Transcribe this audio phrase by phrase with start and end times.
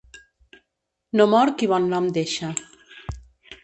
[1.21, 2.53] No mor qui bon nom deixa.